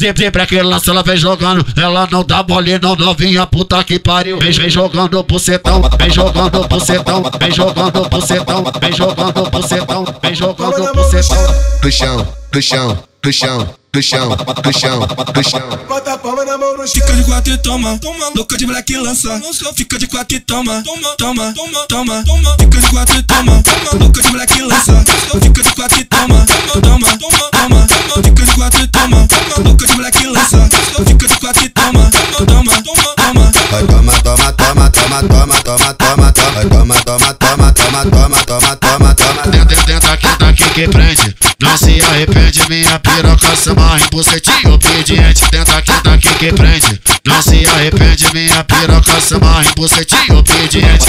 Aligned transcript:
Sempre 0.00 0.46
que 0.46 0.62
lança, 0.62 0.92
ela 0.92 1.02
vem 1.02 1.16
jogando. 1.16 1.66
Ela 1.76 2.06
não 2.08 2.22
dá 2.22 2.44
mole, 2.48 2.78
não 2.78 2.94
novinha, 2.94 3.44
puta 3.48 3.82
que 3.82 3.98
pariu. 3.98 4.38
Vem, 4.38 4.52
vem 4.52 4.70
jogando 4.70 5.24
pro 5.24 5.40
setão, 5.40 5.82
vem 5.98 6.08
jogando 6.08 6.68
pro 6.68 6.78
setão, 6.78 7.24
vem 7.36 7.50
jogando 7.52 8.08
pro 8.08 8.22
setão, 8.22 8.64
vem 8.80 8.92
jogando 8.92 9.50
pro 9.50 9.62
setão, 9.66 10.04
vem 10.22 10.34
jogando 10.36 10.92
pro 10.92 11.02
setão. 11.10 11.54
Do 11.82 11.90
chão, 11.90 12.28
do 12.52 12.62
chão, 12.62 13.02
do 13.20 13.32
chão, 13.32 13.74
do 13.92 14.00
chão, 14.00 14.28
do 14.28 14.72
chão, 14.72 15.00
do 15.00 15.42
chão. 15.42 15.78
Bota 15.88 16.12
a 16.12 16.18
palma 16.18 16.44
na 16.44 16.56
mão 16.56 16.76
no 16.76 16.86
chão. 16.86 17.02
Fica 17.02 17.12
de 17.14 17.24
quatro 17.24 17.52
e 17.52 17.58
toma, 17.58 17.98
toma, 17.98 18.30
louca 18.36 18.56
de 18.56 18.66
black 18.66 18.96
lança. 18.98 19.42
Fica 19.74 19.98
de 19.98 20.06
quatro 20.06 20.36
e 20.36 20.38
toma, 20.38 20.80
toma, 20.84 21.16
toma, 21.16 21.54
toma, 21.54 21.86
toma, 21.88 22.24
toma. 22.24 22.56
Fica 22.60 22.80
de 22.80 22.90
quatro 22.90 23.18
e 23.18 23.22
toma, 23.24 23.62
toma, 23.64 24.04
louca 24.04 24.22
de 24.22 24.30
black 24.30 24.62
lança. 24.62 25.04
Fica 25.42 25.62
de 25.64 25.74
quatro 25.74 25.98
e 25.98 26.04
toma, 26.04 26.46
toma, 35.68 35.92
toma, 35.94 36.32
toma, 36.32 36.64
toma, 36.64 36.94
toma. 37.02 37.34
Toma, 37.34 37.34
toma, 37.34 37.72
toma, 37.72 37.72
toma, 37.72 38.04
toma, 38.04 38.44
toma, 38.44 38.76
toma, 38.76 39.14
toma. 39.14 39.42
Dentro, 39.50 39.84
dentro 39.84 40.12
aqui, 40.12 40.28
daqui 40.38 40.64
que 40.70 40.88
prende. 40.88 41.36
Não 41.60 41.76
se 41.76 42.00
arrepende, 42.00 42.62
minha 42.68 42.98
piroca 42.98 43.54
se 43.56 43.70
amarra 43.70 44.00
em 44.00 44.08
bucetinho 44.10 44.74
obediente. 44.74 45.44
Dentro 45.50 45.76
aqui, 45.76 45.92
daqui 46.02 46.34
que 46.34 46.52
prende. 46.52 47.00
Não 47.26 47.42
se 47.42 47.66
arrepende, 47.66 48.32
minha 48.32 48.64
piroca 48.64 49.20
se 49.20 49.34
amarra 49.34 49.64
em 49.64 49.74
bucetinho 49.74 50.38
obediente. 50.38 51.06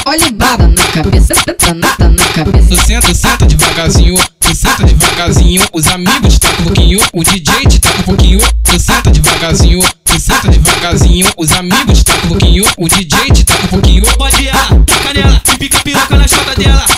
Cabeça, 0.00 0.02
olha 0.06 0.26
o 0.26 0.32
baba 0.32 0.66
na 0.66 0.84
cabeça, 0.84 1.34
tá 1.34 1.74
na, 1.74 1.88
tá 1.88 2.08
na 2.08 2.24
cabeça. 2.24 2.68
Tu 2.68 2.76
senta, 2.86 3.14
senta 3.14 3.46
devagarzinho, 3.46 4.14
tu 4.38 4.54
senta 4.54 4.84
devagarzinho. 4.84 5.62
Os 5.72 5.86
amigos 5.88 6.34
te 6.34 6.40
tacam 6.40 6.60
um 6.60 6.64
pouquinho, 6.64 7.00
o 7.12 7.24
DJ 7.24 7.66
te 7.66 7.78
taca 7.78 7.98
um 7.98 8.02
pouquinho. 8.02 8.38
Tu 8.64 8.80
senta 8.80 9.10
devagarzinho, 9.10 9.80
tu 10.04 10.20
senta 10.20 10.48
devagarzinho. 10.48 11.26
Os 11.36 11.52
amigos 11.52 11.98
te 11.98 12.04
tacam 12.04 12.24
um 12.24 12.28
pouquinho, 12.28 12.64
o 12.76 12.88
DJ 12.88 13.32
te 13.32 13.44
taca 13.44 13.64
um 13.64 13.68
pouquinho. 13.68 14.06
Pode 14.16 14.48
ela, 14.48 14.68
taca 14.86 15.14
nela, 15.14 15.42
e 15.52 15.58
pica 15.58 15.80
piroca 15.80 16.16
na 16.16 16.28
chota 16.28 16.54
dela. 16.56 16.89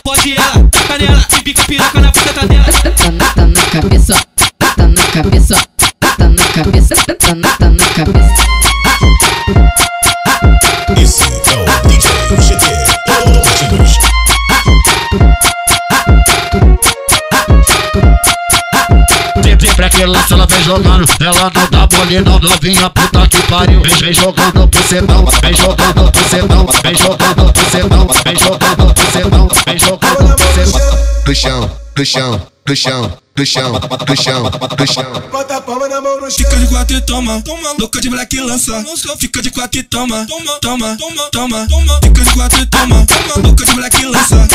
Que 19.92 20.04
lança, 20.06 20.34
ela 20.34 20.46
vem 20.46 20.62
jogando. 20.62 21.04
Ela 21.20 21.52
não 21.54 21.70
dá 21.70 21.96
mole, 21.96 22.20
não 22.20 22.38
novinha, 22.38 22.90
puta 22.90 23.28
que 23.28 23.42
pariu. 23.42 23.80
Vem, 23.82 23.94
vem 23.96 24.12
jogando 24.12 24.68
pro 24.68 24.82
setão, 24.88 25.24
vem 25.42 25.54
jogando 25.54 26.12
pro 26.12 26.28
setão, 26.28 26.66
vem 26.82 26.94
jogando 26.96 27.52
pro 27.52 27.70
setão, 27.70 28.08
vem 28.24 28.38
jogando 28.38 28.94
pro 28.94 29.12
setão, 29.12 29.48
vem 29.66 29.78
jogando 29.78 30.36
pro 30.36 30.54
setão. 30.54 31.02
Do 31.24 31.34
chão, 31.34 31.70
do 31.94 32.04
chão, 32.04 32.46
do 32.66 32.76
chão, 32.76 33.18
do 33.36 33.46
chão, 33.46 33.72
do 33.72 34.16
chão, 34.16 34.50
do 34.50 34.86
chão. 34.92 35.22
Bota 35.30 35.56
a 35.56 35.60
palma 35.60 35.88
na 35.88 36.00
mão 36.00 36.20
no 36.20 36.30
chão. 36.30 36.38
Fica 36.38 36.56
de 36.56 36.66
quatro 36.66 36.96
e 36.96 37.00
toma, 37.02 37.42
toma, 37.42 37.74
louca 37.78 38.00
de 38.00 38.10
black 38.10 38.40
lança. 38.40 38.84
Fica 39.18 39.42
de 39.42 39.50
quatro 39.50 39.78
e 39.78 39.82
toma, 39.84 40.26
toma, 40.26 40.58
toma, 40.60 40.96
toma, 40.96 41.30
toma, 41.30 41.66
toma. 41.68 42.00
Fica 42.02 42.24
de 42.24 42.32
quatro 42.32 42.60
e 42.60 42.66
toma, 42.66 43.06
toma, 43.06 43.46
louca 43.46 43.64
de 43.64 43.74
black 43.74 44.04
lança. 44.06 44.48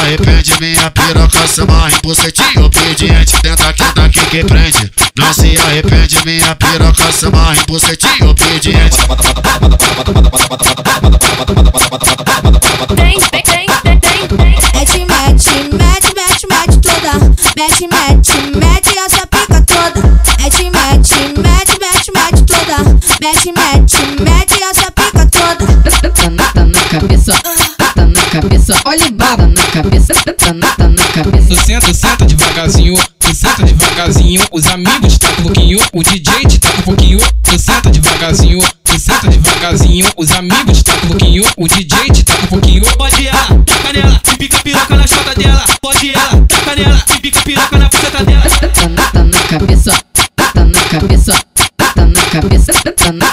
Arrepende, 0.00 0.52
minha 0.60 0.90
piroca 0.90 1.46
se 1.46 1.60
amarra 1.60 1.90
em 1.90 2.00
bucetinho 2.02 2.64
obediente. 2.64 3.36
Dentro 3.42 3.68
aqui, 3.68 3.84
daqui 3.94 4.20
que 4.26 4.44
prende. 4.44 4.90
Não 5.16 5.32
se 5.32 5.58
arrepende, 5.58 6.16
minha 6.24 6.56
piroca 6.56 7.12
se 7.12 7.26
amarra 7.26 7.54
em 7.54 7.64
bucetinho 7.66 8.30
obediente. 8.30 8.96
Tem, 12.96 13.18
tem, 13.18 13.42
tem, 13.42 13.66
tem, 13.66 13.98
tem, 14.00 14.28
tem. 14.28 14.60
Mete, 14.74 15.04
mete, 15.04 15.50
mete, 15.74 16.14
mete, 16.14 16.46
mete 16.48 16.78
toda. 16.80 17.12
Mete, 17.56 17.88
mete, 17.88 18.56
mete 18.56 18.98
essa 18.98 19.09
Tu 31.50 31.56
senta, 31.56 31.92
senta 31.92 32.24
devagarzinho, 32.24 32.94
tu 33.18 33.34
senta 33.34 33.64
devagarzinho. 33.64 34.40
Os 34.52 34.68
amigos 34.68 35.18
tacam 35.18 35.40
um 35.40 35.42
pouquinho, 35.42 35.80
o 35.92 36.04
DJ 36.04 36.46
te 36.46 36.60
taca 36.60 36.78
um 36.78 36.82
pouquinho. 36.82 37.18
Tu 37.42 37.58
senta 37.58 37.90
devagarzinho, 37.90 38.60
tu 38.84 39.00
senta 39.00 39.26
devagarzinho. 39.26 40.06
Os 40.16 40.30
amigos 40.30 40.80
tacam 40.84 41.06
um 41.06 41.08
pouquinho, 41.08 41.44
o 41.56 41.66
DJ 41.66 42.12
te 42.12 42.22
taca 42.22 42.44
um 42.44 42.46
pouquinho. 42.46 42.84
Pode 42.96 43.26
ela, 43.26 43.48
taca 43.66 43.92
nela, 43.92 44.22
e 44.32 44.36
pica 44.36 44.60
piroca 44.60 44.94
na 44.94 45.08
chota 45.08 45.34
dela. 45.34 45.64
Pode 45.82 46.12
ela, 46.12 46.46
taca 46.46 46.76
nela, 46.76 47.04
e 47.16 47.18
pica 47.18 47.42
piroca 47.42 47.78
na 47.78 47.88
puta 47.88 48.24
dela. 48.24 48.42
Tá 48.42 48.88
na, 48.88 49.02
tá 49.10 49.24
na 49.24 49.40
cabeça, 49.48 50.04
tá 50.36 50.64
na 50.64 50.80
cabeça, 50.84 51.32
tá 51.76 52.06
na 52.06 52.22
cabeça, 52.30 52.72
tá 52.94 53.12
na, 53.12 53.30